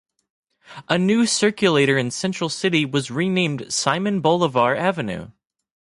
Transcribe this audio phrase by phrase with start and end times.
[0.89, 5.29] A new circulator in Central City was renamed Simon Bolivar Avenue.